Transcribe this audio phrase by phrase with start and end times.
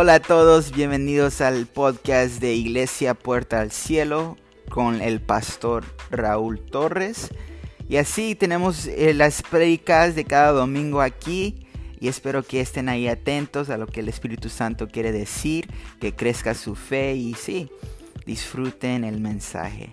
[0.00, 4.36] Hola a todos, bienvenidos al podcast de Iglesia Puerta al Cielo
[4.70, 7.30] con el pastor Raúl Torres.
[7.88, 11.66] Y así tenemos eh, las predicas de cada domingo aquí
[11.98, 15.68] y espero que estén ahí atentos a lo que el Espíritu Santo quiere decir,
[16.00, 17.68] que crezca su fe y sí,
[18.24, 19.92] disfruten el mensaje.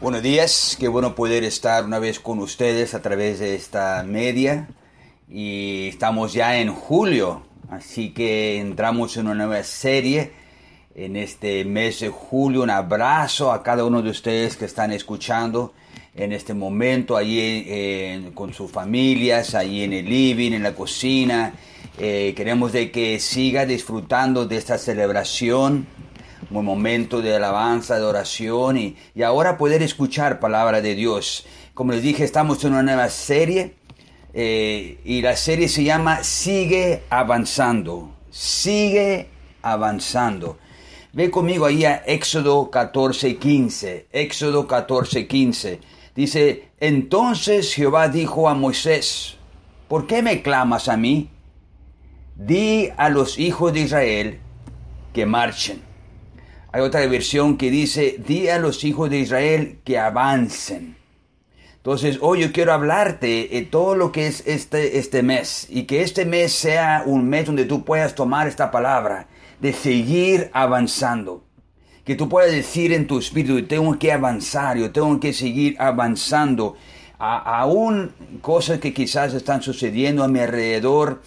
[0.00, 4.68] Buenos días, qué bueno poder estar una vez con ustedes a través de esta media
[5.30, 10.32] y estamos ya en julio, así que entramos en una nueva serie
[10.94, 12.62] en este mes de julio.
[12.62, 15.72] Un abrazo a cada uno de ustedes que están escuchando
[16.16, 21.54] en este momento, allí con sus familias, ahí en el living, en la cocina.
[21.96, 25.86] Eh, queremos de que siga disfrutando de esta celebración,
[26.50, 31.46] un momento de alabanza, de oración y, y ahora poder escuchar palabra de Dios.
[31.72, 33.79] Como les dije, estamos en una nueva serie
[34.32, 39.28] eh, y la serie se llama Sigue avanzando, sigue
[39.62, 40.58] avanzando.
[41.12, 44.06] Ve conmigo ahí a Éxodo 14, 15.
[44.12, 45.80] Éxodo 14, 15.
[46.14, 49.36] Dice, entonces Jehová dijo a Moisés,
[49.88, 51.30] ¿por qué me clamas a mí?
[52.36, 54.40] Di a los hijos de Israel
[55.12, 55.82] que marchen.
[56.72, 60.99] Hay otra versión que dice, di a los hijos de Israel que avancen.
[61.80, 66.02] Entonces, hoy yo quiero hablarte de todo lo que es este, este mes y que
[66.02, 69.28] este mes sea un mes donde tú puedas tomar esta palabra
[69.60, 71.42] de seguir avanzando.
[72.04, 76.76] Que tú puedas decir en tu espíritu, tengo que avanzar, yo tengo que seguir avanzando.
[77.18, 81.22] Aún cosas que quizás están sucediendo a mi alrededor,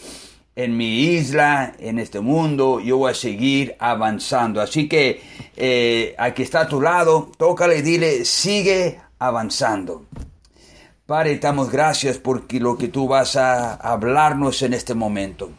[0.56, 4.62] en mi isla, en este mundo, yo voy a seguir avanzando.
[4.62, 5.20] Así que
[5.58, 10.06] eh, aquí está a tu lado, tócale y dile, sigue avanzando.
[11.06, 15.52] Padre, damos gracias por lo que tú vas a hablarnos en este momento.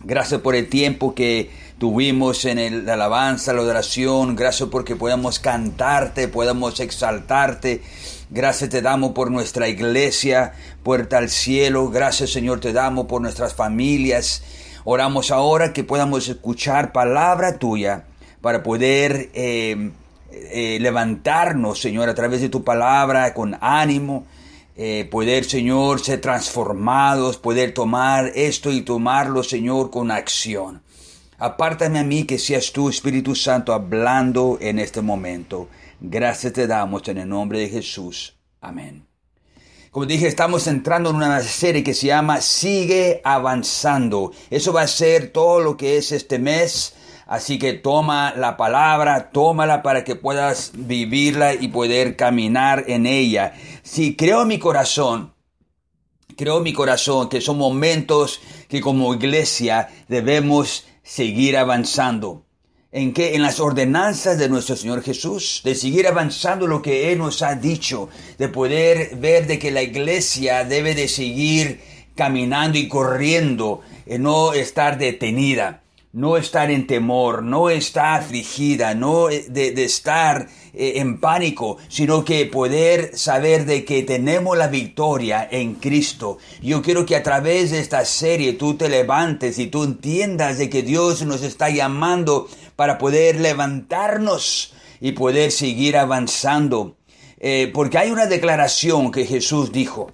[0.00, 4.36] Gracias por el tiempo que tuvimos en el, la alabanza, la adoración.
[4.36, 7.80] Gracias porque podamos cantarte, podamos exaltarte.
[8.28, 10.52] Gracias te damos por nuestra iglesia,
[10.82, 11.88] puerta al cielo.
[11.88, 14.42] Gracias Señor te damos por nuestras familias.
[14.84, 18.04] Oramos ahora que podamos escuchar palabra tuya
[18.42, 19.90] para poder eh,
[20.52, 24.26] eh, levantarnos, Señor, a través de tu palabra con ánimo
[24.76, 30.82] eh, poder, Señor, ser transformados, poder tomar esto y tomarlo, Señor, con acción.
[31.38, 35.68] Apártame a mí que seas tú, Espíritu Santo, hablando en este momento.
[36.00, 38.36] Gracias te damos en el nombre de Jesús.
[38.60, 39.06] Amén.
[39.92, 44.32] Como dije, estamos entrando en una serie que se llama Sigue avanzando.
[44.50, 46.94] Eso va a ser todo lo que es este mes.
[47.26, 53.54] Así que toma la palabra, tómala para que puedas vivirla y poder caminar en ella.
[53.82, 55.32] Si creo mi corazón,
[56.36, 62.44] creo mi corazón que son momentos que como iglesia debemos seguir avanzando.
[62.92, 63.34] ¿En qué?
[63.34, 67.56] En las ordenanzas de nuestro Señor Jesús, de seguir avanzando lo que Él nos ha
[67.56, 68.08] dicho,
[68.38, 71.80] de poder ver de que la iglesia debe de seguir
[72.14, 75.83] caminando y corriendo, y no estar detenida
[76.14, 82.24] no estar en temor, no estar afligida, no eh, de, estar eh, en pánico, sino
[82.24, 86.38] que poder saber de que tenemos la victoria en Cristo.
[86.62, 90.70] Yo quiero que a través de esta serie tú te levantes y tú entiendas de
[90.70, 96.96] que Dios nos está llamando para poder levantarnos y poder seguir avanzando.
[97.40, 100.12] Eh, porque hay una declaración que Jesús dijo.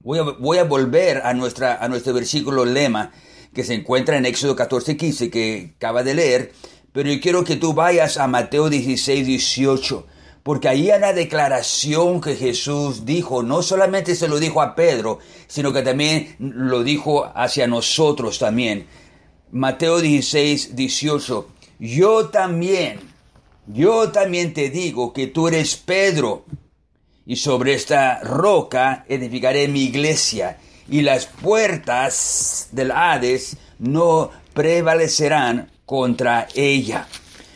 [0.00, 3.10] Voy a, voy a volver a, nuestra, a nuestro versículo lema
[3.56, 6.52] que se encuentra en Éxodo 14, 15 que acaba de leer,
[6.92, 10.06] pero yo quiero que tú vayas a Mateo 16, 18,
[10.42, 15.20] porque ahí hay la declaración que Jesús dijo, no solamente se lo dijo a Pedro,
[15.46, 18.88] sino que también lo dijo hacia nosotros también.
[19.50, 23.00] Mateo 16, 18, yo también,
[23.66, 26.44] yo también te digo que tú eres Pedro,
[27.24, 36.48] y sobre esta roca edificaré mi iglesia, y las puertas del Hades no prevalecerán contra
[36.54, 37.06] ella.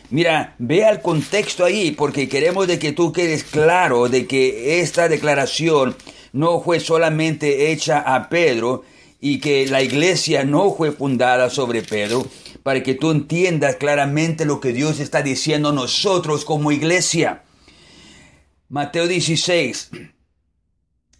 [0.09, 5.07] Mira, vea el contexto ahí porque queremos de que tú quedes claro de que esta
[5.07, 5.95] declaración
[6.33, 8.83] no fue solamente hecha a Pedro
[9.21, 12.25] y que la iglesia no fue fundada sobre Pedro,
[12.63, 17.43] para que tú entiendas claramente lo que Dios está diciendo a nosotros como iglesia.
[18.67, 19.91] Mateo 16,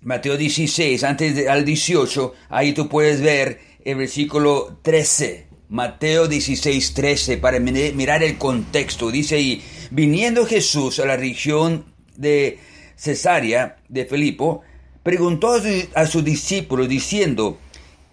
[0.04, 5.48] Mateo 16, antes al 18, ahí tú puedes ver el versículo 13.
[5.70, 9.12] Mateo 16, 13, para mirar el contexto.
[9.12, 11.86] Dice ahí, viniendo Jesús a la región
[12.18, 12.58] de
[12.96, 14.64] Cesarea de Filipo,
[15.04, 15.56] preguntó
[15.94, 17.60] a sus discípulos diciendo,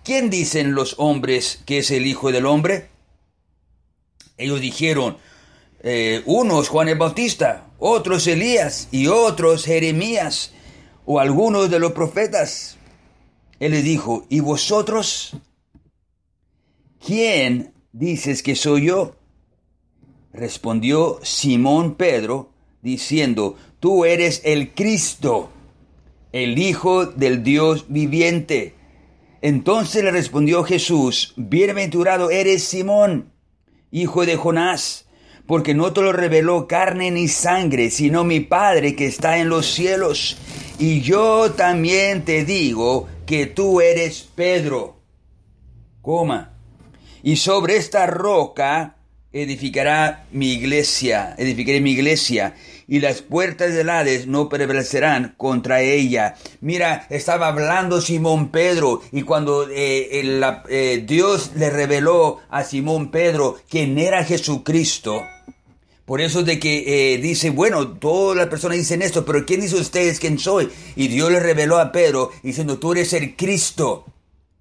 [0.04, 2.88] ¿quién dicen los hombres que es el Hijo del Hombre?
[4.36, 5.16] Ellos dijeron,
[5.82, 10.52] eh, unos Juan el Bautista, otros Elías y otros Jeremías
[11.10, 12.76] o algunos de los profetas.
[13.60, 15.34] Él le dijo, ¿y vosotros?
[17.04, 19.16] ¿Quién dices que soy yo?
[20.34, 22.50] Respondió Simón Pedro,
[22.82, 25.48] diciendo, tú eres el Cristo,
[26.32, 28.74] el Hijo del Dios viviente.
[29.40, 33.32] Entonces le respondió Jesús, bienaventurado eres Simón,
[33.90, 35.06] hijo de Jonás,
[35.46, 39.72] porque no te lo reveló carne ni sangre, sino mi Padre que está en los
[39.72, 40.36] cielos.
[40.78, 45.00] Y yo también te digo que tú eres Pedro,
[46.02, 46.54] coma,
[47.20, 48.94] y sobre esta roca
[49.32, 52.54] edificará mi iglesia, edificaré mi iglesia,
[52.86, 56.36] y las puertas del Hades no prevalecerán contra ella.
[56.60, 60.22] Mira, estaba hablando Simón Pedro, y cuando eh,
[60.68, 65.24] eh, Dios le reveló a Simón Pedro quién era Jesucristo,
[66.08, 69.76] por eso de que eh, dice, bueno, todas las personas dicen esto, pero ¿quién dice
[69.76, 70.70] ustedes quién soy?
[70.96, 74.06] Y Dios le reveló a Pedro diciendo, tú eres el Cristo,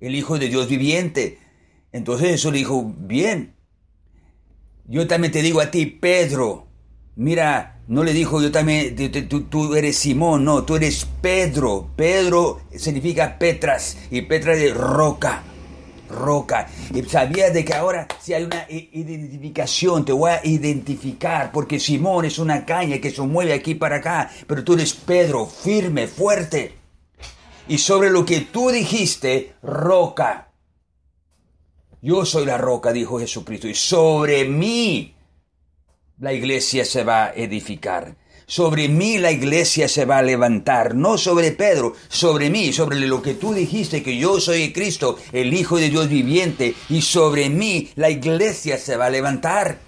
[0.02, 1.40] el Hijo de Dios viviente.
[1.94, 3.56] Entonces Jesús le dijo, bien,
[4.88, 6.68] yo también te digo a ti, Pedro,
[7.16, 8.94] mira, no le dijo yo también,
[9.30, 11.92] tú, tú, eres Simón, no, tú eres Pedro.
[11.96, 15.44] Pedro significa Petras y Petras de roca
[16.10, 16.68] roca.
[16.94, 22.26] Y sabía de que ahora si hay una identificación, te voy a identificar, porque Simón
[22.26, 26.74] es una caña que se mueve aquí para acá, pero tú eres Pedro, firme, fuerte.
[27.68, 30.50] Y sobre lo que tú dijiste, roca.
[32.02, 35.16] Yo soy la roca, dijo Jesucristo, y sobre mí
[36.20, 38.16] la iglesia se va a edificar.
[38.50, 43.22] Sobre mí la iglesia se va a levantar, no sobre Pedro, sobre mí, sobre lo
[43.22, 47.90] que tú dijiste, que yo soy Cristo, el Hijo de Dios viviente, y sobre mí
[47.96, 49.80] la iglesia se va a levantar.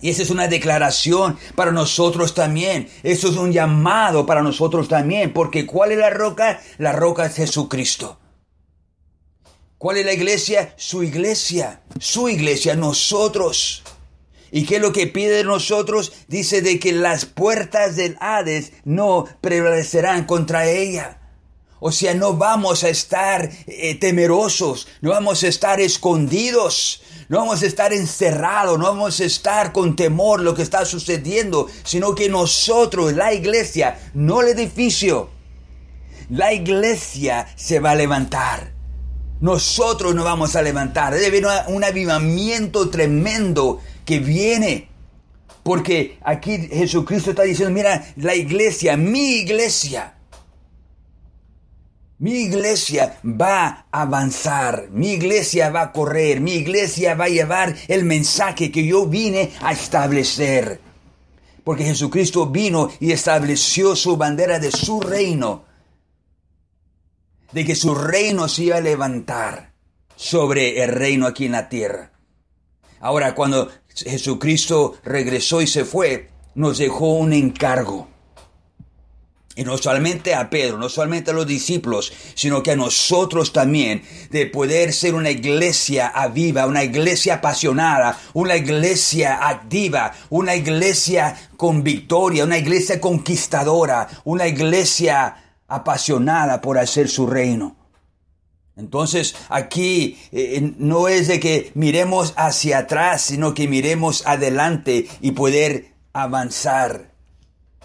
[0.00, 2.88] Y esa es una declaración para nosotros también.
[3.02, 5.32] Eso es un llamado para nosotros también.
[5.32, 6.62] Porque ¿cuál es la roca?
[6.78, 8.18] La roca es Jesucristo.
[9.78, 10.74] ¿Cuál es la iglesia?
[10.76, 11.82] Su iglesia.
[11.98, 13.82] Su iglesia, nosotros.
[14.54, 16.12] ¿Y qué es lo que pide de nosotros?
[16.28, 21.18] Dice de que las puertas del Hades no prevalecerán contra ella.
[21.80, 27.64] O sea, no vamos a estar eh, temerosos, no vamos a estar escondidos, no vamos
[27.64, 32.28] a estar encerrados, no vamos a estar con temor lo que está sucediendo, sino que
[32.28, 35.30] nosotros, la iglesia, no el edificio,
[36.30, 38.72] la iglesia se va a levantar.
[39.40, 41.12] Nosotros nos vamos a levantar.
[41.12, 44.88] Debe haber un avivamiento tremendo que viene.
[45.62, 50.14] Porque aquí Jesucristo está diciendo, mira, la iglesia, mi iglesia,
[52.18, 57.74] mi iglesia va a avanzar, mi iglesia va a correr, mi iglesia va a llevar
[57.88, 60.80] el mensaje que yo vine a establecer.
[61.64, 65.64] Porque Jesucristo vino y estableció su bandera de su reino,
[67.52, 69.72] de que su reino se iba a levantar
[70.14, 72.12] sobre el reino aquí en la tierra.
[73.00, 78.08] Ahora, cuando Jesucristo regresó y se fue, nos dejó un encargo.
[79.56, 84.02] Y no solamente a Pedro, no solamente a los discípulos, sino que a nosotros también,
[84.30, 91.84] de poder ser una iglesia aviva, una iglesia apasionada, una iglesia activa, una iglesia con
[91.84, 95.36] victoria, una iglesia conquistadora, una iglesia
[95.68, 97.83] apasionada por hacer su reino.
[98.76, 105.32] Entonces aquí eh, no es de que miremos hacia atrás, sino que miremos adelante y
[105.32, 107.12] poder avanzar.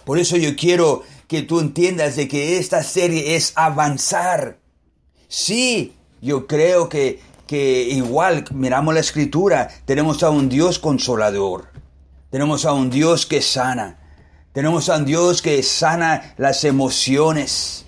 [0.04, 4.58] Por eso yo quiero que tú entiendas de que esta serie es avanzar.
[5.28, 11.68] Sí, yo creo que, que igual miramos la escritura, tenemos a un Dios consolador,
[12.32, 14.00] tenemos a un Dios que sana,
[14.54, 17.86] tenemos a un Dios que sana las emociones,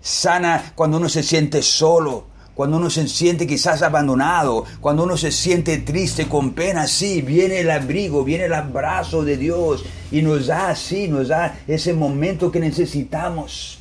[0.00, 5.30] sana cuando uno se siente solo, cuando uno se siente quizás abandonado, cuando uno se
[5.30, 10.46] siente triste, con pena, sí, viene el abrigo, viene el abrazo de Dios y nos
[10.46, 13.78] da así, nos da ese momento que necesitamos.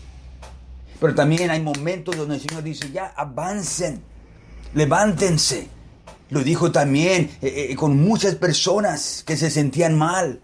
[0.99, 4.01] Pero también hay momentos donde el Señor dice, ya avancen,
[4.73, 5.69] levántense.
[6.29, 10.41] Lo dijo también eh, eh, con muchas personas que se sentían mal.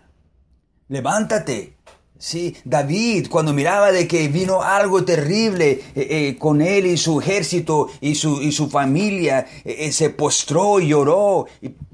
[0.87, 1.75] Levántate,
[2.21, 7.19] Sí, David, cuando miraba de que vino algo terrible eh, eh, con él y su
[7.19, 11.47] ejército y su, y su familia, eh, se postró y lloró.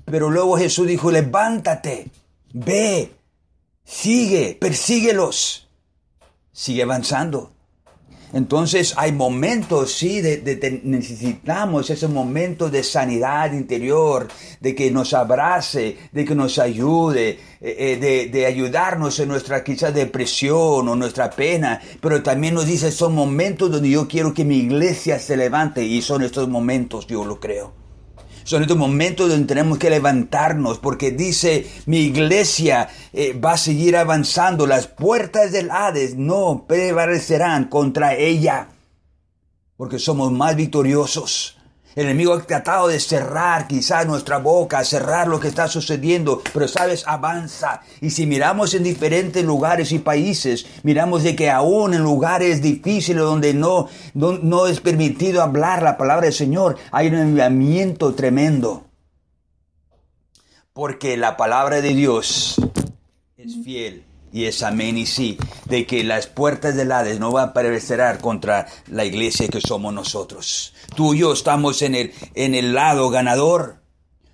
[0.03, 2.11] pero luego Jesús dijo, levántate,
[2.51, 3.13] ve,
[3.85, 5.69] sigue, persíguelos.
[6.51, 7.53] Sigue avanzando.
[8.33, 14.27] Entonces hay momentos, sí, de, necesitamos ese momento de sanidad interior,
[14.59, 19.63] de que nos abrace, de que nos ayude, eh, eh, de, de, ayudarnos en nuestra
[19.63, 24.43] quizás depresión o nuestra pena, pero también nos dice, son momentos donde yo quiero que
[24.43, 27.86] mi iglesia se levante y son estos momentos, yo lo creo.
[28.47, 33.97] Son estos momentos donde tenemos que levantarnos porque dice mi iglesia eh, va a seguir
[33.97, 34.65] avanzando.
[34.65, 38.69] Las puertas del Hades no prevalecerán contra ella
[39.75, 41.56] porque somos más victoriosos.
[41.97, 46.67] El enemigo ha tratado de cerrar quizás nuestra boca, cerrar lo que está sucediendo, pero
[46.67, 47.81] sabes, avanza.
[48.01, 53.23] Y si miramos en diferentes lugares y países, miramos de que aún en lugares difíciles
[53.23, 58.85] donde no, no, es permitido hablar la palabra del Señor, hay un enviamiento tremendo.
[60.73, 62.61] Porque la palabra de Dios
[63.37, 67.49] es fiel y es amén y sí, de que las puertas del Hades no van
[67.49, 70.75] a prevalecer contra la iglesia que somos nosotros.
[70.95, 73.81] Tú y yo estamos en el, en el lado ganador.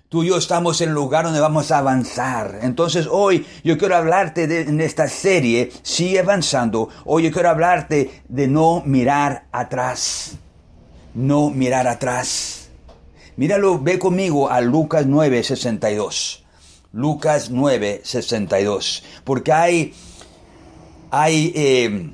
[0.08, 2.60] Tú y yo estamos en el lugar donde vamos a avanzar.
[2.62, 6.88] Entonces hoy yo quiero hablarte de, en esta serie, sigue avanzando.
[7.04, 10.36] Hoy yo quiero hablarte de no mirar atrás.
[11.14, 12.68] No mirar atrás.
[13.36, 16.44] Míralo, ve conmigo a Lucas 9, 62.
[16.92, 19.02] Lucas 9, 62.
[19.24, 19.94] Porque hay,
[21.10, 22.10] hay eh,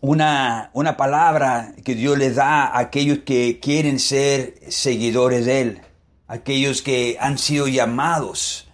[0.00, 5.80] una, una palabra que Dios le da a aquellos que quieren ser seguidores de Él,
[6.26, 8.68] aquellos que han sido llamados,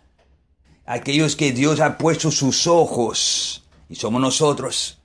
[0.86, 5.00] aquellos que Dios ha puesto sus ojos, y somos nosotros,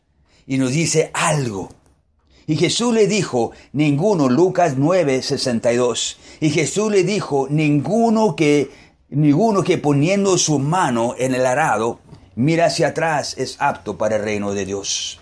[0.45, 1.69] y nos dice algo.
[2.45, 9.63] Y Jesús le dijo, ninguno, Lucas 9, 62, y Jesús le dijo, ninguno que Ninguno
[9.63, 12.01] que poniendo su mano en el arado
[12.36, 15.21] mira hacia atrás es apto para el reino de Dios.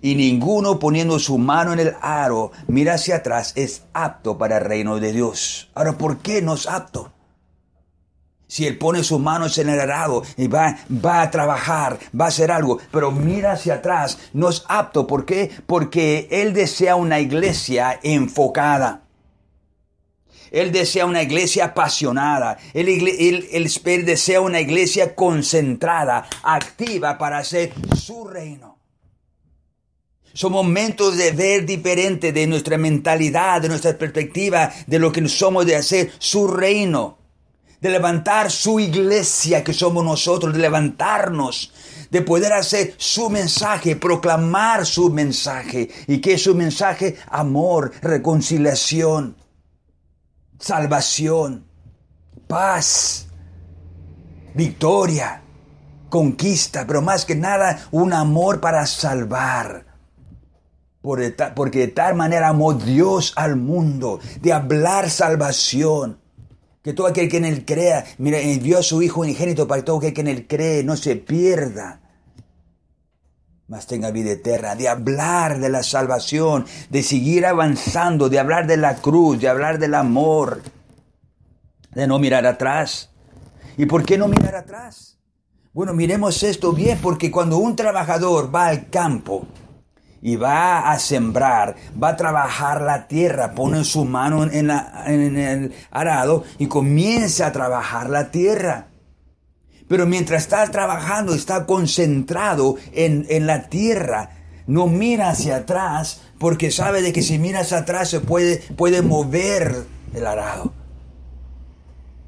[0.00, 4.64] Y ninguno poniendo su mano en el aro mira hacia atrás es apto para el
[4.64, 5.70] reino de Dios.
[5.74, 7.12] Ahora, ¿por qué no es apto?
[8.46, 12.28] Si él pone sus manos en el arado y va, va a trabajar, va a
[12.28, 15.06] hacer algo, pero mira hacia atrás, no es apto.
[15.06, 15.50] ¿Por qué?
[15.66, 19.02] Porque él desea una iglesia enfocada.
[20.50, 22.56] Él desea una iglesia apasionada.
[22.72, 28.77] Él, él, desea una iglesia concentrada, activa para hacer su reino.
[30.38, 35.66] Son momentos de ver diferente de nuestra mentalidad, de nuestra perspectiva, de lo que somos
[35.66, 37.18] de hacer su reino.
[37.80, 41.72] De levantar su iglesia que somos nosotros, de levantarnos,
[42.08, 45.88] de poder hacer su mensaje, proclamar su mensaje.
[46.06, 47.16] ¿Y qué es su mensaje?
[47.26, 49.34] Amor, reconciliación
[50.58, 51.66] salvación,
[52.46, 53.28] paz,
[54.54, 55.42] victoria,
[56.08, 59.87] conquista, pero más que nada un amor para salvar.
[61.00, 66.18] Porque de tal manera amó Dios al mundo, de hablar salvación.
[66.82, 69.86] Que todo aquel que en él crea, mira, envió a su Hijo unigénito para que
[69.86, 72.00] todo aquel que en él cree no se pierda,
[73.68, 78.78] mas tenga vida eterna, de hablar de la salvación, de seguir avanzando, de hablar de
[78.78, 80.62] la cruz, de hablar del amor,
[81.94, 83.10] de no mirar atrás.
[83.76, 85.18] ¿Y por qué no mirar atrás?
[85.74, 89.46] Bueno, miremos esto bien, porque cuando un trabajador va al campo
[90.22, 95.72] y va a sembrar, va a trabajar la tierra, pone su mano en, en el
[95.90, 98.88] arado y comienza a trabajar la tierra.
[99.88, 104.30] Pero mientras está trabajando, está concentrado en, la tierra.
[104.66, 109.00] No mira hacia atrás porque sabe de que si mira hacia atrás se puede, puede
[109.00, 110.74] mover el arado.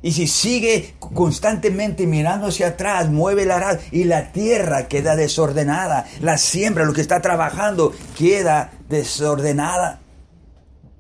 [0.03, 6.07] Y si sigue constantemente mirando hacia atrás, mueve el arado y la tierra queda desordenada.
[6.21, 10.01] La siembra, lo que está trabajando, queda desordenada.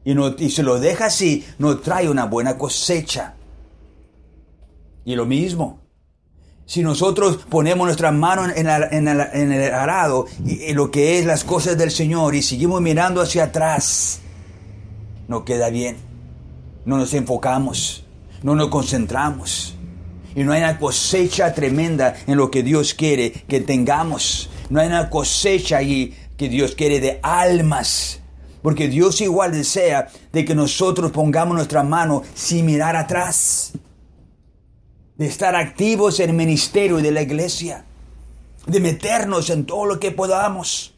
[0.05, 3.35] Y, no, y se lo deja así, no trae una buena cosecha.
[5.05, 5.81] Y lo mismo,
[6.67, 8.69] si nosotros ponemos nuestras manos en,
[9.09, 13.45] el arado y en lo que es las cosas del Señor y seguimos mirando hacia
[13.45, 14.21] atrás,
[15.27, 15.97] no queda bien.
[16.85, 18.05] No nos enfocamos,
[18.43, 19.77] no nos concentramos.
[20.35, 24.49] Y no hay una cosecha tremenda en lo que Dios quiere que tengamos.
[24.69, 28.21] No hay una cosecha ahí que Dios quiere de almas.
[28.63, 33.73] Porque Dios igual desea de que nosotros pongamos nuestra mano sin mirar atrás
[35.21, 37.85] de estar activos en el ministerio de la iglesia,
[38.67, 40.95] de meternos en todo lo que podamos.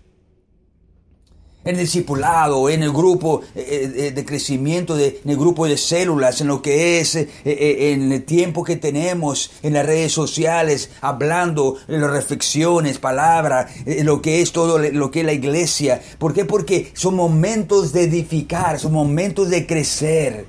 [1.65, 5.77] En el discipulado, en el grupo eh, eh, de crecimiento, de, en el grupo de
[5.77, 10.91] células, en lo que es, eh, en el tiempo que tenemos en las redes sociales,
[11.01, 16.03] hablando en las reflexiones, palabra, en lo que es todo lo que es la iglesia.
[16.19, 16.45] ¿Por qué?
[16.45, 20.47] Porque son momentos de edificar, son momentos de crecer,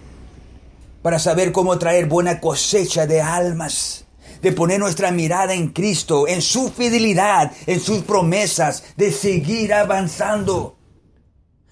[1.01, 4.05] para saber cómo traer buena cosecha de almas
[4.41, 10.75] de poner nuestra mirada en Cristo, en su fidelidad, en sus promesas, de seguir avanzando.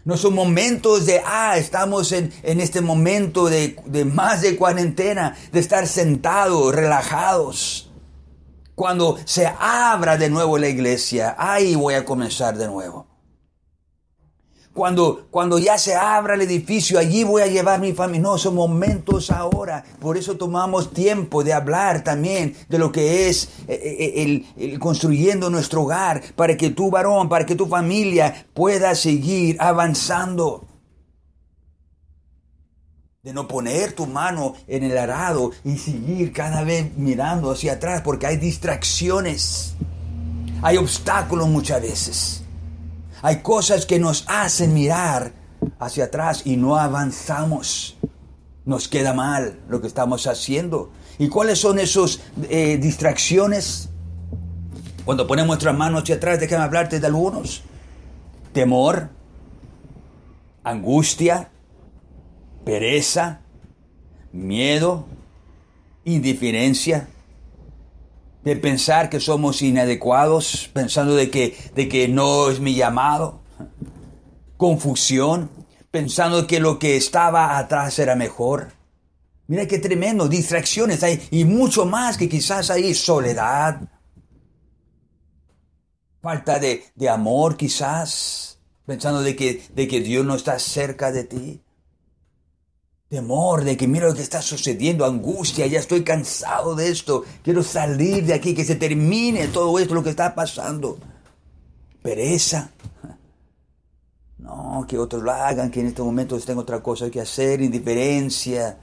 [0.04, 5.60] No son momentos de, ah, estamos en, este momento de, de más de cuarentena, de
[5.60, 7.92] estar sentados, relajados.
[8.74, 13.11] Cuando se abra de nuevo la iglesia, ahí voy a comenzar de nuevo.
[14.74, 18.22] Cuando, cuando ya se abra el edificio, allí voy a llevar mi familia.
[18.22, 19.84] No, son momentos ahora.
[20.00, 25.50] Por eso tomamos tiempo de hablar también de lo que es eh, eh, el, construyendo
[25.50, 30.66] nuestro hogar, para que tu varón, para que tu familia pueda seguir avanzando.
[33.24, 38.02] De no poner tu mano en el arado y seguir cada vez mirando hacia atrás,
[38.04, 39.76] porque hay distracciones.
[40.62, 42.41] Hay obstáculos muchas veces.
[43.22, 45.34] Hay cosas que nos hacen mirar
[45.80, 47.98] hacia atrás y no avanzamos.
[48.66, 50.92] Nos queda mal lo que estamos haciendo.
[51.20, 53.90] ¿Y cuáles son esas eh, distracciones?
[55.06, 57.64] Cuando ponemos nuestras manos hacia atrás, déjame hablarte de algunos.
[58.54, 59.10] Temor,
[60.64, 61.50] angustia,
[62.66, 63.42] pereza,
[64.32, 65.06] miedo,
[66.06, 67.08] indiferencia,
[68.44, 73.42] de pensar que somos inadecuados, pensando de que, de que no es mi llamado,
[74.58, 75.50] confusión,
[75.92, 78.74] pensando que lo que estaba atrás era mejor.
[79.48, 83.82] Mira qué tremendo, distracciones hay y mucho más que quizás hay soledad,
[86.22, 91.24] falta de, de amor quizás, pensando de que, de que Dios no está cerca de
[91.26, 91.62] ti
[93.12, 97.62] temor de que mira lo que está sucediendo, angustia, ya estoy cansado de esto, quiero
[97.62, 100.98] salir de aquí, que se termine todo esto, lo que está pasando.
[102.02, 102.72] Pereza.
[104.38, 108.78] No, que otros lo hagan, que en estos momentos tengo otra cosa que hacer, indiferencia.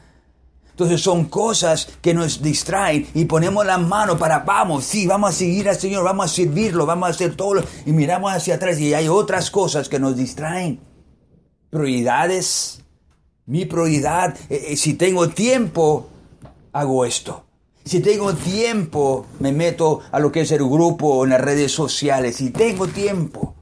[0.72, 5.32] Entonces son cosas que nos distraen y ponemos la mano para, vamos, sí, vamos a
[5.32, 8.92] seguir al Señor, vamos a servirlo, vamos a hacer todo, y miramos hacia atrás y
[8.92, 10.80] hay otras cosas que nos distraen.
[11.70, 12.84] Prioridades,
[13.48, 16.06] mi prioridad, eh, eh, si tengo tiempo,
[16.72, 17.44] hago esto.
[17.82, 22.36] Si tengo tiempo, me meto a lo que es el grupo en las redes sociales.
[22.36, 23.54] Si tengo tiempo.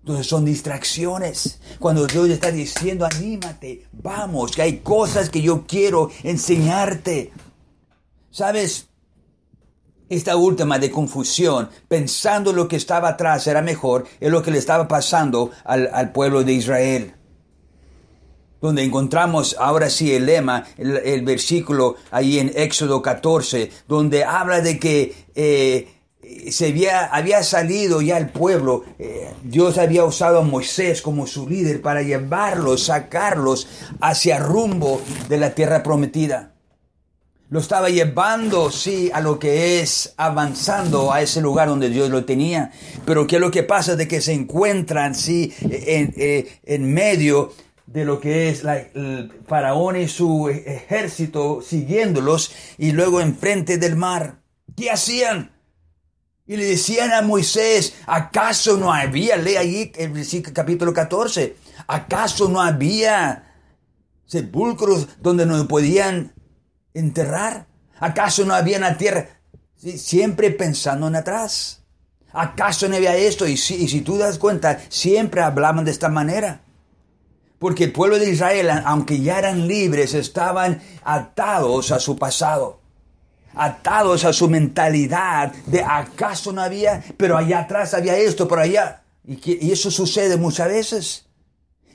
[0.00, 1.60] Entonces son distracciones.
[1.78, 7.32] Cuando Dios está diciendo, anímate, vamos, que hay cosas que yo quiero enseñarte.
[8.30, 8.88] ¿Sabes?
[10.08, 14.58] Esta última de confusión, pensando lo que estaba atrás era mejor, es lo que le
[14.58, 17.15] estaba pasando al, al pueblo de Israel
[18.66, 24.78] donde encontramos ahora sí el lema, el, versículo ahí en Éxodo 14, donde habla de
[24.78, 25.88] que eh,
[26.50, 31.48] se había, había, salido ya el pueblo, eh, Dios había usado a Moisés como su
[31.48, 33.68] líder para llevarlos, sacarlos
[34.00, 36.52] hacia rumbo de la tierra prometida.
[37.48, 42.24] Lo estaba llevando, sí, a lo que es avanzando a ese lugar donde Dios lo
[42.24, 42.72] tenía.
[43.04, 43.94] Pero ¿qué es lo que pasa?
[43.94, 47.52] De que se encuentran, sí, en, eh, en medio
[47.86, 54.40] de lo que es el faraón y su ejército siguiéndolos y luego enfrente del mar.
[54.76, 55.52] ¿Qué hacían?
[56.46, 60.12] Y le decían a Moisés, ¿acaso no había, lee ahí el
[60.52, 61.56] capítulo 14,
[61.88, 63.54] ¿acaso no había
[64.26, 66.34] sepulcros donde no podían
[66.94, 67.66] enterrar?
[67.98, 69.36] ¿Acaso no había en la tierra?
[69.76, 71.82] siempre pensando en atrás.
[72.32, 73.46] ¿Acaso no había esto?
[73.46, 76.62] Y si, y si tú das cuenta, siempre hablaban de esta manera.
[77.58, 82.80] Porque el pueblo de Israel, aunque ya eran libres, estaban atados a su pasado,
[83.54, 89.02] atados a su mentalidad de acaso no había, pero allá atrás había esto, por allá.
[89.26, 91.26] Y, eso sucede muchas veces.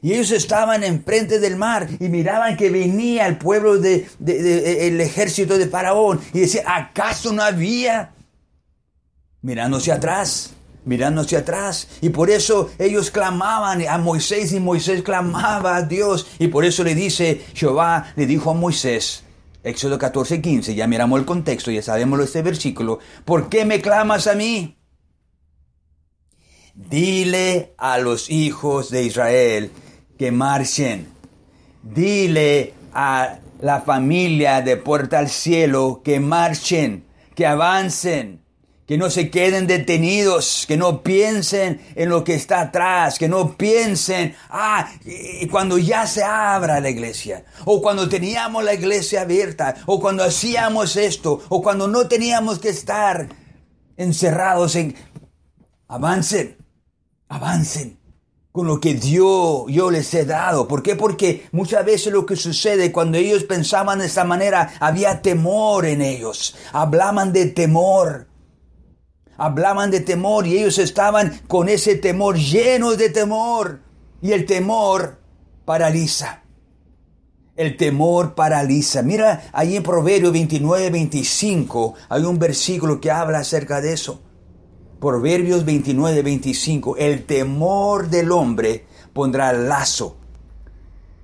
[0.02, 5.60] Y ellos estaban enfrente del mar y miraban que venía el pueblo de, el ejército
[5.60, 8.12] de Faraón y decían, ¿acaso no había?
[9.44, 11.88] Mirándose atrás mirando hacia atrás.
[12.02, 16.28] Y por eso ellos clamaban a Moisés y Moisés clamaba a Dios.
[16.40, 19.24] Y por eso le dice, Jehová le dijo a Moisés,
[19.64, 24.26] Éxodo 14, 15, ya miramos el contexto, ya sabemos este versículo, ¿por qué me clamas
[24.26, 24.76] a mí?
[26.74, 29.72] Dile a los hijos de Israel
[30.18, 31.10] que marchen.
[31.84, 38.42] Dile a la familia de Puerta al Cielo que marchen, que avancen
[38.92, 43.56] que no se queden detenidos, que no piensen en lo que está atrás, que no
[43.56, 44.92] piensen, ah,
[45.50, 50.98] cuando ya se abra la iglesia, o cuando teníamos la iglesia abierta, o cuando hacíamos
[50.98, 53.30] esto, o cuando no teníamos que estar
[53.96, 54.94] encerrados en...
[55.88, 56.58] Avancen,
[57.30, 57.98] avancen
[58.52, 60.68] con lo que Dios yo les he dado.
[60.68, 60.98] ¿Por qué?
[60.98, 66.02] Porque muchas veces lo que sucede cuando ellos pensaban de esta manera, había temor en
[66.02, 66.58] ellos.
[66.74, 68.28] Hablaban de temor
[69.42, 73.80] hablaban de temor y ellos estaban con ese temor, llenos de temor.
[74.22, 75.18] Y el temor
[75.66, 76.44] paraliza.
[77.56, 79.02] El temor paraliza.
[79.02, 84.22] Mira, ahí en Proverbios 29, 25 hay un versículo que habla acerca de eso.
[85.00, 86.98] Proverbios 29, 25.
[86.98, 90.18] El temor del hombre pondrá lazo,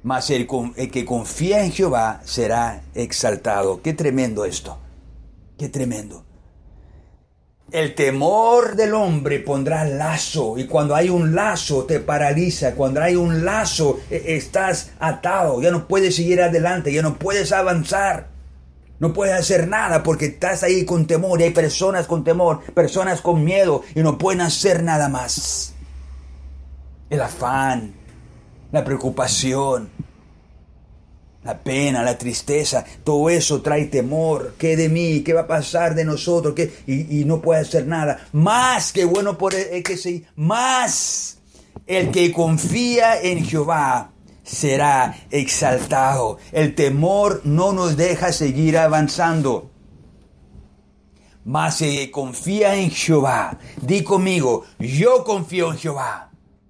[0.01, 3.79] mas el, el que confía en Jehová será exaltado.
[3.83, 4.79] Qué tremendo esto.
[5.55, 6.26] Qué tremendo.
[7.71, 13.17] El temor del hombre pondrá lazo y cuando hay un lazo te paraliza, cuando hay
[13.17, 18.29] un lazo e, estás atado, ya no puedes seguir adelante, ya no puedes avanzar,
[18.99, 23.19] no puedes hacer nada porque estás ahí con temor y hay personas con temor, personas
[23.19, 25.73] con miedo y no pueden hacer nada más.
[27.09, 27.95] El afán,
[28.71, 29.89] la preocupación,
[31.47, 34.55] la pena, la tristeza, todo eso trae temor.
[34.57, 35.21] ¿Qué de mí?
[35.21, 36.53] ¿Qué va a pasar de nosotros?
[36.53, 36.73] ¿Qué?
[36.85, 38.27] Y, no puede hacer nada.
[38.33, 41.37] Más que bueno por el, que sí, más
[41.85, 44.11] el que confía en Jehová
[44.43, 46.37] será exaltado.
[46.51, 49.71] El temor no nos deja seguir avanzando.
[51.45, 53.57] El que confía en Jehová.
[53.81, 56.26] Di conmigo, yo confío en Jehová.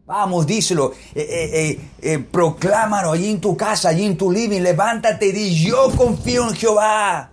[0.07, 5.27] Vamos, díselo, eh, eh, eh, proclámalo allí en tu casa, allí en tu living, levántate
[5.27, 7.29] y di, yo confío en Jehová.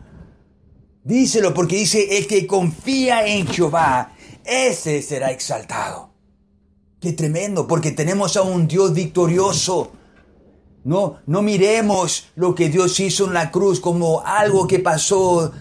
[1.05, 6.15] Díselo porque dice, el que confía en Jehová, ese será exaltado.
[7.01, 9.93] Qué tremendo, porque tenemos a un Dios victorioso.
[10.83, 15.53] No, no miremos lo que Dios hizo en la cruz como algo que pasó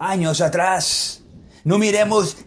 [0.00, 1.22] años atrás.
[1.62, 2.38] No miremos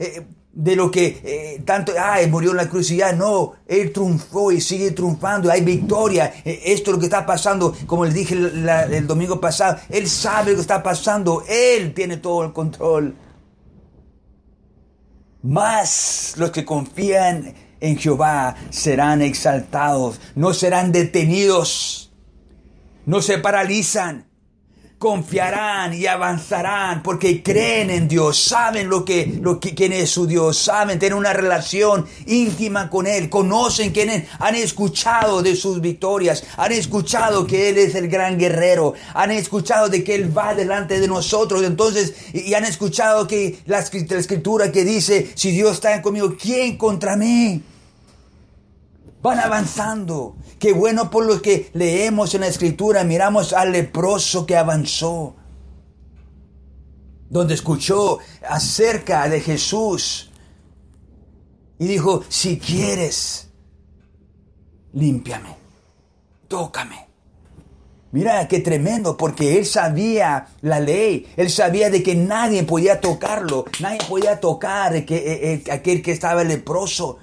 [0.59, 4.51] de lo que eh, tanto, ay, murió en la cruz y ya no, Él triunfó
[4.51, 8.35] y sigue triunfando, hay victoria, eh, esto es lo que está pasando, como le dije
[8.35, 13.15] el domingo pasado, Él sabe lo que está pasando, Él tiene todo el control.
[15.43, 22.11] Más los que confían en Jehová serán exaltados, no serán detenidos,
[23.05, 24.28] no se paralizan,
[24.99, 30.27] confiarán y avanzarán porque creen en Dios, saben lo que, lo que, quién es su
[30.27, 35.79] Dios, saben, tienen una relación íntima con Él, conocen quién es, han escuchado de sus
[35.79, 40.53] victorias, han escuchado que Él es el gran guerrero, han escuchado de que Él va
[40.53, 45.75] delante de nosotros, entonces, y, han escuchado que la, la escritura que dice, si Dios
[45.75, 47.63] está conmigo, ¿quién contra mí?
[49.21, 50.37] Van avanzando.
[50.59, 55.35] Qué bueno por lo que leemos en la escritura, miramos al leproso que avanzó,
[57.29, 60.31] donde escuchó acerca de Jesús
[61.79, 63.49] y dijo, si quieres,
[64.93, 65.55] límpiame,
[66.47, 67.07] tócame.
[68.11, 73.65] Mira qué tremendo, porque él sabía la ley, él sabía de que nadie podía tocarlo,
[73.79, 77.17] nadie podía tocar que, eh, eh, aquel que estaba leproso.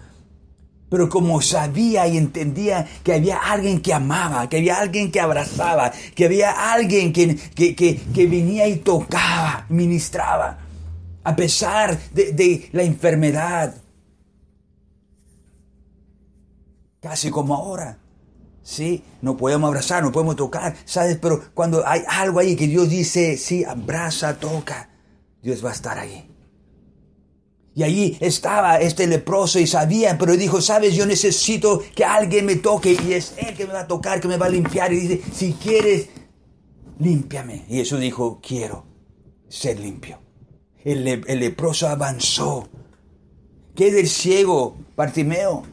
[0.89, 5.93] Pero como sabía y entendía que había alguien que amaba, que había alguien que abrazaba,
[6.15, 10.59] que había alguien que, que, que, venía y tocaba, ministraba,
[11.25, 13.75] a pesar de, de la enfermedad.
[17.01, 17.99] Casi como ahora.
[18.63, 21.19] Sí, no podemos abrazar, no podemos tocar, ¿sabes?
[21.23, 24.91] Pero cuando hay algo ahí que Dios dice, sí, abraza, toca,
[25.41, 26.29] Dios va a estar ahí.
[27.77, 32.57] Y allí estaba este leproso y sabía, pero dijo, sabes, yo necesito que alguien me
[32.57, 34.95] toque y es Él que me va a tocar, que me va a limpiar.
[34.95, 36.09] Y dice, si quieres,
[36.99, 37.67] límpiame.
[37.69, 38.87] Y Jesús dijo, quiero
[39.51, 40.19] ser limpio.
[40.85, 42.67] El, leproso avanzó.
[43.75, 45.65] ¿Qué del ciego, Bartimeo?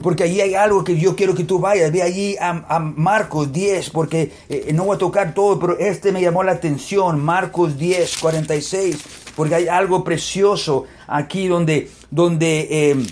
[0.00, 1.90] Porque allí hay algo que yo quiero que tú vayas.
[1.90, 6.22] Ve allí a, Marcos 10, porque eh, no voy a tocar todo, pero este me
[6.22, 7.20] llamó la atención.
[7.20, 13.06] Marcos 10, 46 porque hay algo precioso aquí donde, donde em,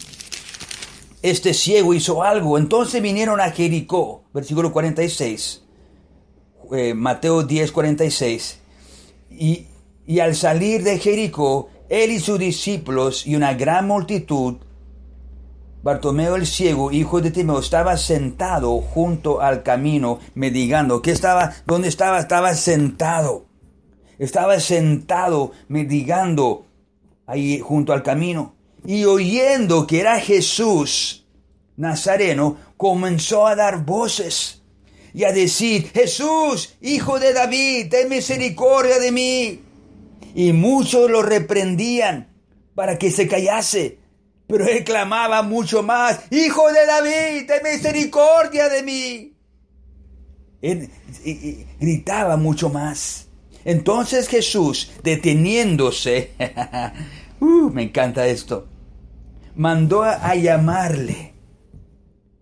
[1.23, 2.59] este ciego hizo algo.
[2.59, 5.63] Entonces vinieron a Jericó, versículo 46,
[6.73, 8.61] eh, Mateo 10, 46,
[9.31, 9.67] y,
[10.07, 14.57] y al salir de Jericó, él y sus discípulos y una gran multitud,
[15.83, 21.01] Bartomeo el ciego, hijo de Timeo, estaba sentado junto al camino, mendigando.
[21.01, 21.55] ¿Qué estaba?
[21.65, 22.19] ¿Dónde estaba?
[22.19, 23.47] Estaba sentado.
[24.21, 26.67] Estaba sentado mendigando
[27.27, 28.55] ahí junto al camino.
[28.85, 31.27] Y oyendo que era Jesús
[31.79, 34.61] Nazareno, comenzó a dar voces
[35.15, 39.63] y a decir, Jesús, hijo de David, ten misericordia de mí.
[40.35, 42.29] Y muchos lo reprendían
[42.75, 44.01] para que se callase.
[44.47, 49.33] Pero él clamaba mucho más, Hijo de David, ten misericordia de mí.
[50.61, 50.91] Él
[51.81, 53.30] gritaba mucho más.
[53.65, 56.33] Entonces Jesús, deteniéndose,
[57.41, 58.69] uh, me encanta esto,
[59.55, 61.35] mandó a llamarle.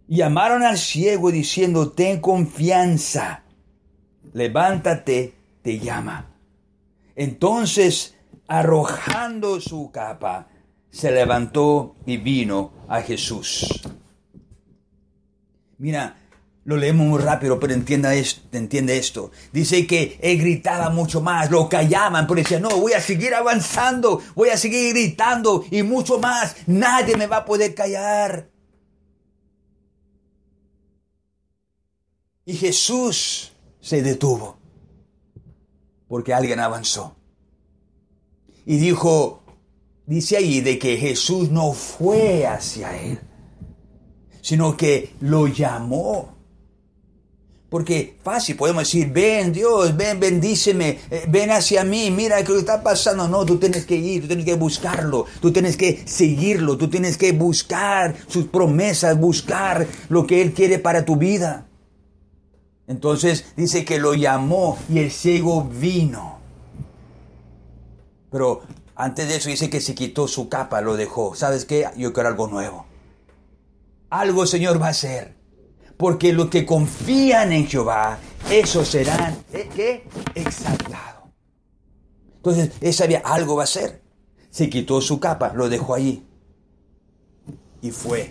[0.06, 3.44] Llamaron al ciego diciendo, ten confianza,
[4.32, 6.34] levántate, te llama.
[7.14, 8.14] Entonces,
[8.46, 10.48] arrojando su capa,
[10.90, 13.82] se levantó y vino a Jesús.
[15.76, 16.16] Mira,
[16.68, 19.30] lo leemos muy rápido, pero entienda esto, entiende esto.
[19.54, 24.20] Dice que él gritaba mucho más, lo callaban, pero decía, no, voy a seguir avanzando,
[24.34, 26.56] voy a seguir gritando y mucho más.
[26.66, 28.50] Nadie me va a poder callar.
[32.44, 33.50] Y Jesús
[33.80, 34.58] se detuvo,
[36.06, 37.16] porque alguien avanzó.
[38.66, 39.42] Y dijo,
[40.04, 43.18] dice ahí de que Jesús no fue hacia él,
[44.42, 46.36] sino que lo llamó.
[47.68, 52.58] Porque fácil, podemos decir, ven Dios, ven, bendíceme, eh, ven hacia mí, mira lo que
[52.58, 53.28] está pasando.
[53.28, 57.18] No, tú tienes que ir, tú tienes que buscarlo, tú tienes que seguirlo, tú tienes
[57.18, 61.66] que buscar sus promesas, buscar lo que Él quiere para tu vida.
[62.86, 66.38] Entonces dice que lo llamó y el ciego vino.
[68.30, 68.62] Pero
[68.94, 71.34] antes de eso dice que se quitó su capa, lo dejó.
[71.34, 71.86] ¿Sabes qué?
[71.98, 72.86] Yo quiero algo nuevo.
[74.08, 75.37] Algo Señor va a hacer.
[75.98, 78.18] Porque los que confían en Jehová,
[78.50, 80.04] esos serán, ¿eh?
[80.34, 81.24] Exaltados.
[82.36, 84.00] Entonces, él sabía, algo va a hacer.
[84.48, 86.24] Se quitó su capa, lo dejó allí.
[87.82, 88.30] Y fue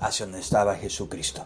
[0.00, 1.44] hacia donde estaba Jesucristo.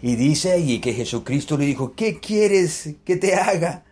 [0.00, 3.84] Y dice allí que Jesucristo le dijo, ¿qué quieres que te haga?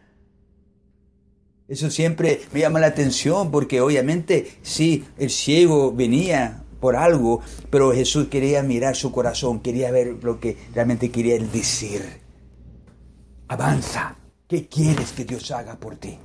[1.68, 7.40] Eso siempre me llama la atención porque obviamente sí, el ciego venía por algo,
[7.70, 12.02] pero Jesús quería mirar su corazón, quería ver lo que realmente quería decir.
[13.48, 14.16] Avanza,
[14.48, 16.18] ¿qué quieres que Dios haga por ti?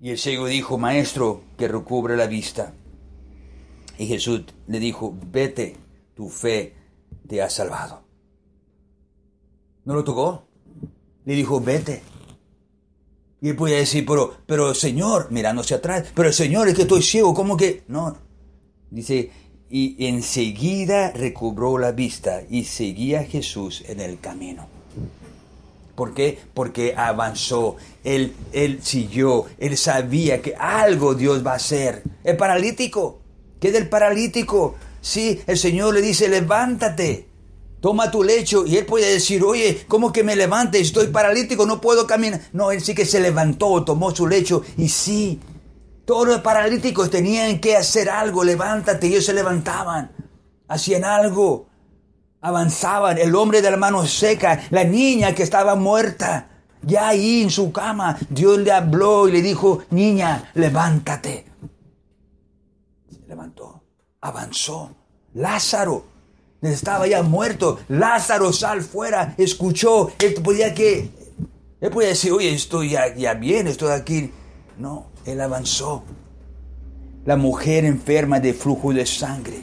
[0.00, 2.74] Y el ciego dijo, maestro, que recubre la vista.
[3.96, 5.76] Y Jesús le dijo, vete,
[6.14, 6.74] tu fe
[7.26, 8.02] te ha salvado.
[9.84, 10.46] ¿No lo tocó?
[11.24, 12.02] Le dijo, vete,
[13.44, 17.34] y él podía decir, pero, pero Señor, mirándose atrás, pero Señor, es que estoy ciego,
[17.34, 17.82] ¿cómo que?
[17.88, 18.16] No.
[18.90, 19.30] Dice,
[19.68, 24.66] y enseguida recobró la vista y seguía a Jesús en el camino.
[25.94, 26.38] ¿Por qué?
[26.54, 32.02] Porque avanzó, él, él siguió, él sabía que algo Dios va a hacer.
[32.24, 33.20] El paralítico,
[33.60, 34.76] ¿qué del paralítico?
[35.02, 37.28] Sí, el Señor le dice, levántate
[37.84, 40.80] toma tu lecho y él puede decir, oye, ¿cómo que me levante?
[40.80, 42.40] Estoy paralítico, no puedo caminar.
[42.54, 45.38] No, él sí que se levantó, tomó su lecho y sí,
[46.06, 50.12] todos los paralíticos tenían que hacer algo, levántate, ellos se levantaban,
[50.66, 51.66] hacían algo,
[52.40, 56.48] avanzaban, el hombre de la mano seca, la niña que estaba muerta,
[56.80, 61.44] ya ahí en su cama, Dios le habló y le dijo, niña, levántate.
[63.10, 63.82] Se levantó,
[64.22, 64.90] avanzó.
[65.34, 66.13] Lázaro,
[66.72, 67.78] estaba ya muerto.
[67.88, 69.34] Lázaro, sal fuera.
[69.36, 70.10] Escuchó.
[70.18, 71.10] Él podía que.
[71.80, 74.30] Él podía decir, oye, estoy ya, ya bien, estoy aquí.
[74.78, 76.04] No, él avanzó.
[77.26, 79.62] La mujer enferma de flujo de sangre.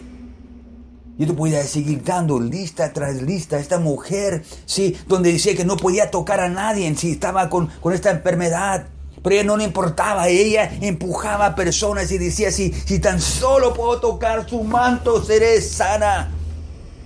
[1.17, 3.59] Y tú podías seguir dando lista tras lista.
[3.59, 7.93] Esta mujer, sí, donde decía que no podía tocar a nadie si estaba con, con
[7.93, 8.87] esta enfermedad.
[9.23, 13.73] Pero ella no le importaba, ella empujaba a personas y decía, si, si tan solo
[13.73, 16.31] puedo tocar su manto, seré sana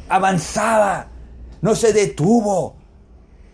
[0.09, 1.07] avanzaba,
[1.61, 2.75] no se detuvo,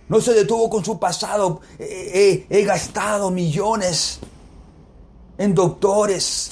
[0.08, 1.62] no se detuvo con su pasado.
[1.80, 4.20] He, gastado millones
[5.38, 6.52] en doctores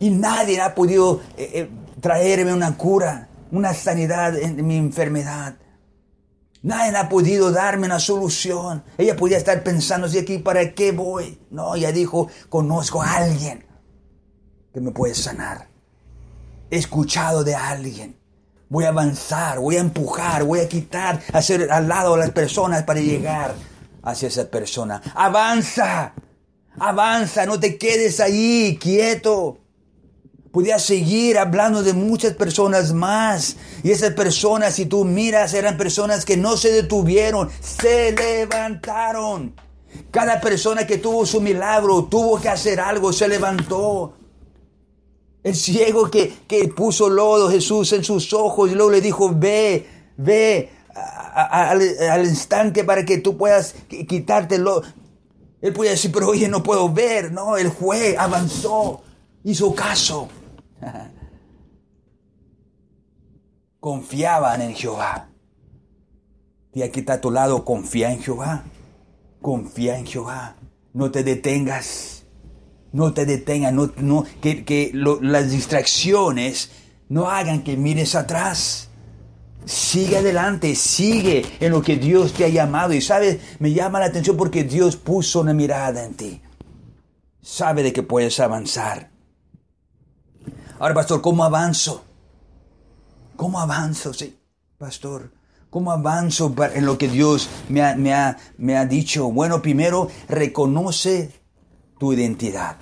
[0.00, 5.56] y nadie ha podido eh, eh, traerme una cura, una sanidad en mi enfermedad.
[6.62, 8.82] Nadie ha podido darme una solución.
[8.96, 11.40] Ella podía estar pensando, si aquí, ¿para qué voy?
[11.50, 13.64] No, ella dijo, conozco a alguien
[14.72, 15.68] que me puede sanar
[16.70, 18.16] escuchado de alguien.
[18.68, 22.82] Voy a avanzar, voy a empujar, voy a quitar, hacer al lado de las personas
[22.82, 23.54] para llegar
[24.02, 25.00] hacia esa persona.
[25.14, 26.12] Avanza,
[26.78, 29.58] avanza, no te quedes ahí quieto.
[30.52, 33.56] Podía seguir hablando de muchas personas más.
[33.82, 39.54] Y esas personas, si tú miras, eran personas que no se detuvieron, se levantaron.
[40.10, 44.17] Cada persona que tuvo su milagro tuvo que hacer algo, se levantó.
[45.48, 49.86] El ciego que, que puso lodo Jesús en sus ojos y luego le dijo, ve,
[50.18, 51.80] ve al,
[52.26, 54.82] estanque para que tú puedas quitártelo.
[55.62, 57.32] Él puede decir, pero oye, no puedo ver.
[57.32, 59.00] No, el juez avanzó,
[59.42, 60.28] hizo caso.
[63.80, 65.30] Confiaban en Jehová.
[66.74, 68.64] Y aquí está a tu lado, confía en Jehová.
[69.40, 70.56] Confía en Jehová.
[70.92, 72.17] No te detengas.
[72.92, 73.72] No te detengas.
[73.72, 76.70] No, no, que, que las distracciones
[77.08, 78.88] no hagan que mires atrás.
[79.64, 82.94] Sigue adelante, sigue en lo que Dios te ha llamado.
[82.94, 86.42] Y sabes, me llama la atención porque Dios puso una mirada en ti.
[87.42, 89.10] Sabe de que puedes avanzar.
[90.78, 92.04] Ahora, pastor, ¿cómo avanzo?
[93.36, 94.14] ¿Cómo avanzo?
[94.14, 94.38] Sí,
[94.78, 95.32] pastor.
[95.70, 99.30] ¿Cómo avanzo en lo que Dios me ha, me ha, me ha dicho?
[99.30, 101.30] Bueno, primero, reconoce
[101.98, 102.76] tu identidad.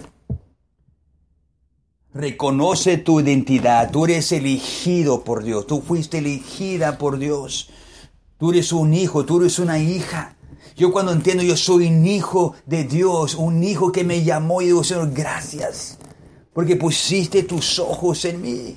[2.14, 3.90] Reconoce tu identidad.
[3.90, 5.66] Tú eres elegido por Dios.
[5.66, 7.70] Tú fuiste elegida por Dios.
[8.38, 10.36] Tú eres un hijo, tú eres una hija.
[10.76, 14.66] Yo cuando entiendo, yo soy un hijo de Dios, un hijo que me llamó y
[14.66, 15.96] digo, Señor, gracias,
[16.52, 18.76] porque pusiste tus ojos en mí.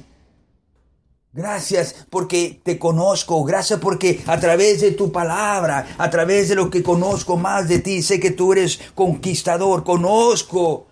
[1.31, 6.71] Gracias porque te conozco, gracias porque a través de tu palabra, a través de lo
[6.71, 10.87] que conozco más de ti, sé que tú eres conquistador, conozco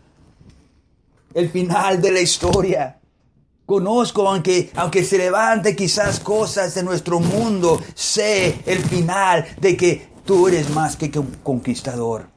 [1.34, 3.00] el final de la historia.
[3.66, 10.08] Conozco, aunque, aunque se levante quizás cosas de nuestro mundo, sé el final de que
[10.24, 12.30] tú eres más que un conquistador.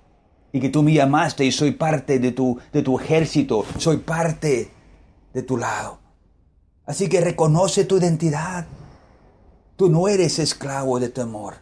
[0.53, 4.73] Y que tú me llamaste y soy parte de tu, de tu ejército, soy parte
[5.33, 6.01] de tu lado.
[6.91, 8.67] Así que reconoce tu identidad.
[9.77, 11.55] Tú no eres esclavo de temor.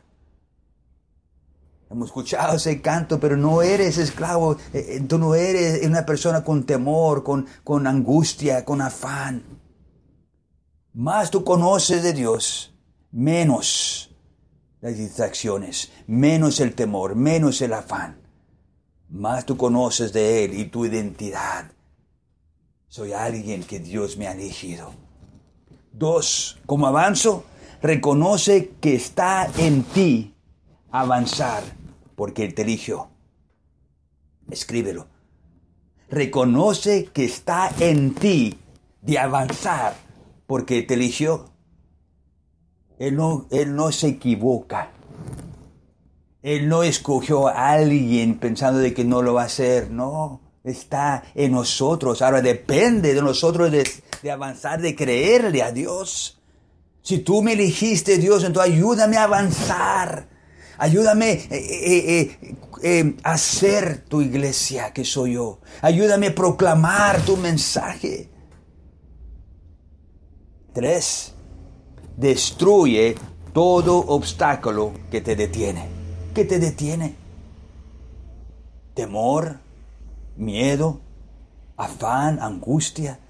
[1.91, 6.43] Hemos escuchado ese canto, pero no eres esclavo, eh, eh, tú no eres una persona
[6.43, 9.45] con temor, con, con angustia, con afán.
[10.95, 12.75] Más tú conoces de Dios,
[13.12, 14.17] menos
[14.81, 18.19] las distracciones, menos el temor, menos el afán.
[19.11, 21.71] Más tú conoces de Él y tu identidad.
[22.88, 25.08] Soy alguien que Dios me ha elegido.
[25.92, 27.44] Dos, como avanzo,
[27.83, 30.35] reconoce que está en ti
[30.90, 31.62] avanzar
[32.14, 33.09] porque Él te eligió.
[34.51, 35.07] Escríbelo.
[36.11, 38.59] Reconoce que está en ti
[39.03, 39.94] de avanzar
[40.46, 41.51] porque te eligió.
[42.98, 44.90] Él no, él no se equivoca.
[46.42, 49.90] Él no escogió a alguien pensando de que no lo va a hacer.
[49.90, 52.23] No, está en nosotros.
[52.23, 56.40] Ahora depende de nosotros de, avanzar, de creerle a Dios.
[57.03, 60.29] Si tú me elegiste, Dios, entonces ayúdame a avanzar
[60.79, 65.59] Ayúdame eh, eh, eh, a ser tu iglesia que soy yo.
[65.83, 68.29] Ayúdame a proclamar tu mensaje.
[70.73, 71.35] Tres,
[72.16, 73.16] destruye
[73.53, 75.88] todo obstáculo que te detiene.
[76.33, 77.16] ¿Qué te detiene?
[78.94, 79.59] Temor,
[80.38, 81.03] miedo,
[81.77, 83.20] afán, angustia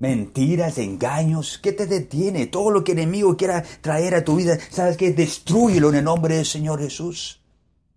[0.00, 1.60] mentiras, engaños.
[1.62, 2.48] ¿Qué te detiene?
[2.48, 5.12] Todo lo que el enemigo quiera traer a tu vida, ¿sabes qué?
[5.12, 7.40] Destruyelo en el nombre del Señor Jesús.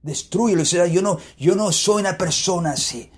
[0.04, 0.64] Destruyelo.
[0.64, 3.10] Yo no, yo no soy una persona así.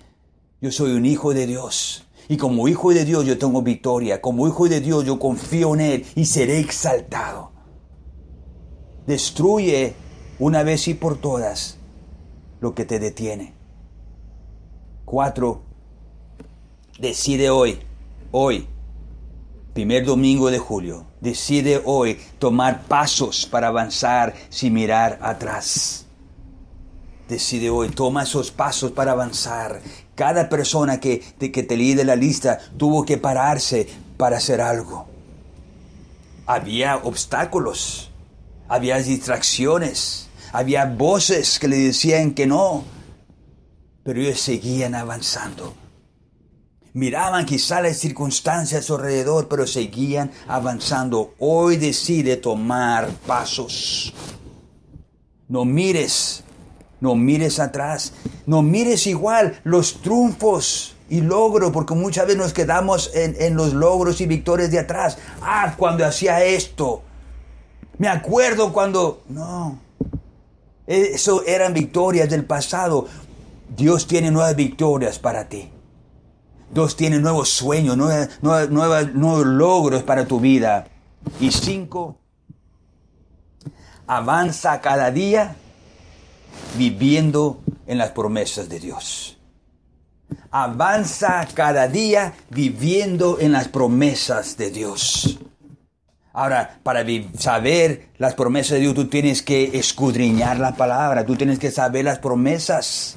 [0.62, 2.06] Yo soy un hijo de Dios.
[2.28, 4.22] Y como hijo de Dios yo tengo victoria.
[4.22, 7.52] Como hijo de Dios yo confío en Él y seré exaltado.
[9.06, 9.94] Destruye
[10.38, 11.78] una vez y por todas
[12.60, 13.55] lo que te detiene.
[15.06, 15.62] Cuatro.
[16.98, 17.78] Decide hoy,
[18.32, 18.66] hoy,
[19.72, 26.06] primer domingo de julio, decide hoy tomar pasos para avanzar sin mirar atrás.
[27.28, 29.80] Decide hoy, toma esos pasos para avanzar.
[30.16, 35.06] Cada persona que, que te leí de la lista tuvo que pararse para hacer algo.
[36.46, 38.10] Había obstáculos,
[38.66, 42.95] había distracciones, había voces que le decían que no,
[44.06, 45.74] pero ellos seguían avanzando
[46.96, 51.34] Miraban quizá las circunstancias a su alrededor, pero seguían avanzando.
[51.38, 54.14] Hoy decide tomar pasos.
[55.46, 56.42] No mires,
[56.98, 58.14] no mires atrás,
[58.46, 63.74] no mires igual los triunfos y logros, porque muchas veces nos quedamos en, en los
[63.74, 65.18] logros y victorias de atrás.
[65.42, 67.02] Ah, cuando hacía esto.
[67.98, 69.22] Me acuerdo cuando...
[69.28, 69.78] No.
[70.86, 73.06] Eso eran victorias del pasado.
[73.68, 75.70] Dios tiene nuevas victorias para ti.
[76.72, 80.86] Dios tiene nuevos sueños, nuevos logros para tu vida.
[81.40, 82.18] Y cinco,
[84.06, 85.56] avanza cada día
[86.76, 89.38] viviendo en las promesas de Dios.
[90.50, 95.38] Avanza cada día viviendo en las promesas de Dios.
[96.32, 97.04] Ahora, para
[97.38, 102.04] saber las promesas de Dios, tú tienes que escudriñar la palabra, tú tienes que saber
[102.04, 103.16] las promesas.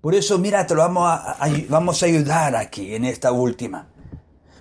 [0.00, 1.36] Por eso, mira, te lo vamos a,
[1.68, 3.86] vamos a ayudar aquí en esta última.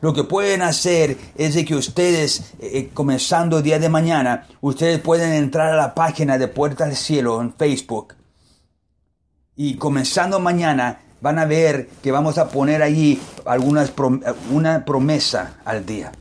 [0.01, 4.99] Lo que pueden hacer es de que ustedes, eh, eh, comenzando día de mañana, ustedes
[4.99, 8.15] pueden entrar a la página de Puerta al Cielo en Facebook.
[9.55, 13.91] Y comenzando mañana, van a ver que vamos a poner allí algunas
[14.51, 16.11] una promesa al día.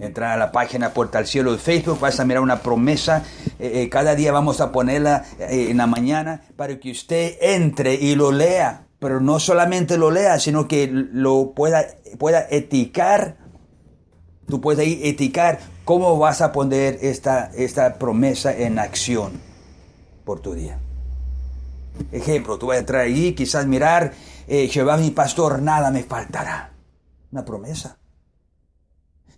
[0.00, 3.24] Entrar a la página Puerta al Cielo de Facebook, vas a mirar una promesa.
[3.58, 8.30] Eh, cada día vamos a ponerla en la mañana para que usted entre y lo
[8.30, 11.86] lea pero no solamente lo lea, sino que lo pueda,
[12.18, 13.36] pueda eticar.
[14.48, 19.40] Tú puedes ahí eticar cómo vas a poner esta, esta promesa en acción
[20.24, 20.78] por tu día.
[22.12, 24.12] Ejemplo, tú vas a entrar ahí, quizás mirar,
[24.46, 26.72] eh, Jehová mi pastor, nada me faltará.
[27.30, 27.97] Una promesa.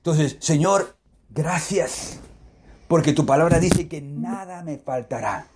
[0.00, 0.96] Entonces, Señor,
[1.28, 2.18] gracias,
[2.88, 5.46] porque tu palabra dice que nada me faltará,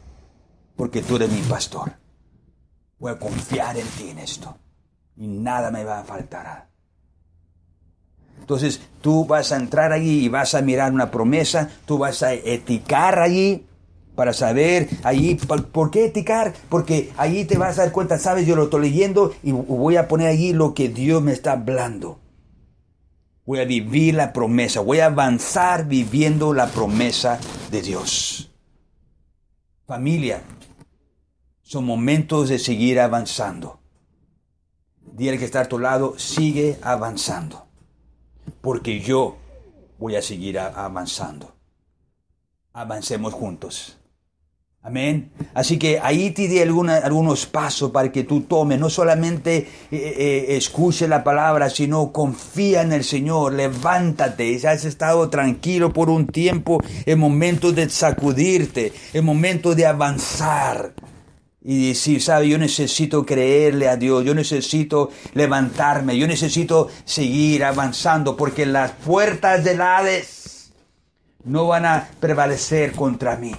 [0.76, 1.92] porque tú eres mi pastor.
[2.98, 4.54] Voy a confiar en ti en esto.
[5.16, 6.68] Y nada me va a faltar.
[8.38, 12.34] Entonces tú vas a entrar allí y vas a mirar una promesa, tú vas a
[12.34, 13.64] eticar allí
[14.14, 16.52] para saber allí, ¿por qué eticar?
[16.68, 20.06] Porque allí te vas a dar cuenta, sabes, yo lo estoy leyendo y voy a
[20.06, 22.20] poner allí lo que Dios me está hablando.
[23.46, 27.38] Voy a vivir la promesa, voy a avanzar viviendo la promesa
[27.70, 28.50] de Dios.
[29.86, 30.42] Familia,
[31.62, 33.80] son momentos de seguir avanzando.
[35.00, 37.66] Dile que está a tu lado, sigue avanzando.
[38.62, 39.36] Porque yo
[39.98, 41.54] voy a seguir avanzando.
[42.72, 43.98] Avancemos juntos.
[44.86, 45.30] Amén.
[45.54, 50.46] Así que ahí te di algunos pasos para que tú tomes, no solamente eh, eh,
[50.50, 56.26] escuche la palabra, sino confía en el Señor, levántate, ya has estado tranquilo por un
[56.26, 60.92] tiempo, es momento de sacudirte, es momento de avanzar
[61.62, 68.36] y decir, sabe, yo necesito creerle a Dios, yo necesito levantarme, yo necesito seguir avanzando,
[68.36, 70.74] porque las puertas del Hades
[71.42, 73.54] no van a prevalecer contra mí,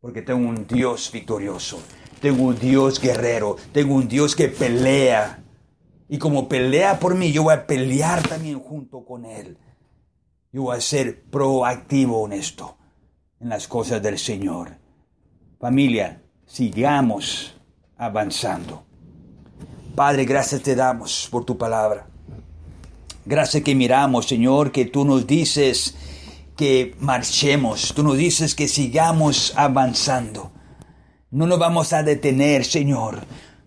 [0.00, 1.80] porque tengo un Dios victorioso,
[2.20, 5.42] tengo un Dios guerrero, tengo un Dios que pelea,
[6.08, 9.56] y como pelea por mí, yo voy a pelear también junto con Él.
[10.52, 12.76] Yo voy a ser proactivo en esto,
[13.38, 14.76] en las cosas del Señor.
[15.60, 17.54] Familia, sigamos
[17.96, 18.82] avanzando.
[19.94, 22.08] Padre, gracias te damos por tu palabra.
[23.24, 25.94] Gracias que miramos, Señor, que tú nos dices
[26.60, 30.52] que marchemos, tú nos dices que sigamos avanzando.
[31.30, 33.20] No nos vamos a detener, Señor,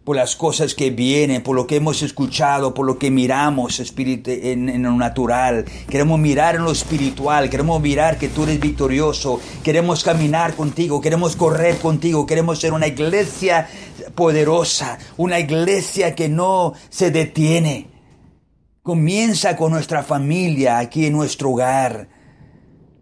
[0.04, 4.70] por las cosas que vienen, por lo que hemos escuchado, por lo que miramos en,
[4.70, 5.66] en, lo natural.
[5.90, 11.36] Queremos mirar en lo espiritual, queremos mirar que tú eres victorioso, queremos caminar contigo, queremos
[11.36, 13.68] correr contigo, queremos ser una iglesia
[14.14, 17.88] poderosa, una iglesia que no se detiene.
[18.84, 22.22] Comienza con nuestra familia aquí en nuestro hogar.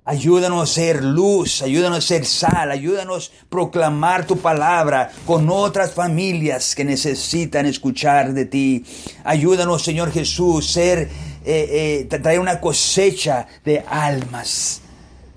[0.03, 5.93] Ayúdanos a ser luz, ayúdanos a ser sal, ayúdanos a proclamar tu palabra con otras
[5.93, 8.83] familias que necesitan escuchar de ti.
[9.23, 11.07] Ayúdanos, Señor Jesús, ser,
[11.45, 14.81] eh, eh, traer una cosecha de almas,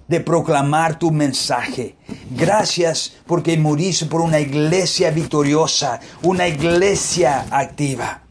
[0.08, 1.96] de proclamar tu mensaje.
[2.30, 8.22] Gracias porque moriste por una iglesia victoriosa, una iglesia activa.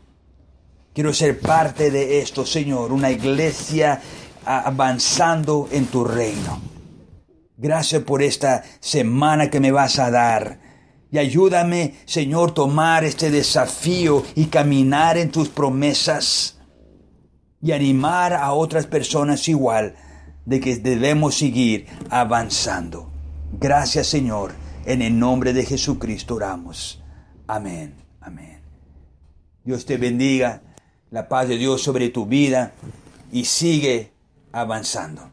[0.95, 4.01] Quiero ser parte de esto, Señor, una iglesia
[4.45, 6.61] avanzando en tu reino.
[7.57, 10.59] Gracias por esta semana que me vas a dar.
[11.11, 16.57] Y ayúdame, Señor, tomar este desafío y caminar en tus promesas
[17.61, 19.95] y animar a otras personas igual
[20.45, 23.11] de que debemos seguir avanzando.
[23.59, 24.53] Gracias, Señor.
[24.85, 27.01] En el nombre de Jesucristo oramos.
[27.47, 27.95] Amén.
[28.19, 28.61] Amén.
[29.63, 30.61] Dios te bendiga.
[31.11, 32.73] La paz de Dios sobre tu vida
[33.31, 34.12] y sigue
[34.53, 35.29] avanzando.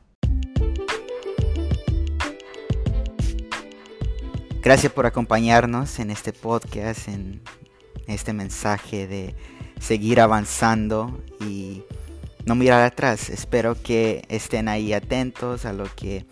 [4.62, 7.40] Gracias por acompañarnos en este podcast, en
[8.08, 9.34] este mensaje de
[9.80, 11.82] seguir avanzando y
[12.44, 13.30] no mirar atrás.
[13.30, 16.26] Espero que estén ahí atentos a lo que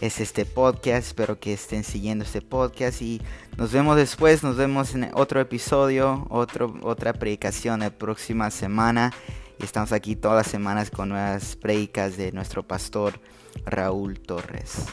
[0.00, 1.08] es este podcast.
[1.08, 3.20] Espero que estén siguiendo este podcast y
[3.56, 4.42] nos vemos después.
[4.42, 9.12] Nos vemos en otro episodio, otro, otra predicación la próxima semana.
[9.58, 13.20] Y estamos aquí todas las semanas con nuevas predicas de nuestro pastor
[13.64, 14.86] Raúl Torres.